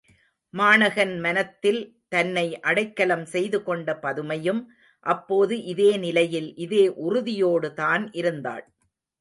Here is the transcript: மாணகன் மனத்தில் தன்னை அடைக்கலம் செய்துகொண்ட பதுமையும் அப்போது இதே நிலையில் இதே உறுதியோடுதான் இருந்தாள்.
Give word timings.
மாணகன் 0.53 1.19
மனத்தில் 1.19 1.81
தன்னை 2.07 2.45
அடைக்கலம் 2.61 3.25
செய்துகொண்ட 3.25 3.95
பதுமையும் 4.01 4.61
அப்போது 5.05 5.55
இதே 5.65 5.91
நிலையில் 5.97 6.49
இதே 6.57 6.83
உறுதியோடுதான் 7.01 8.05
இருந்தாள். 8.13 8.65